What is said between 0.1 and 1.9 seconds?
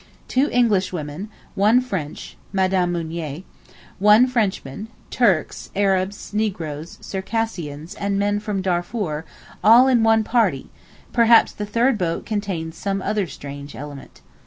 Two Englishwomen, one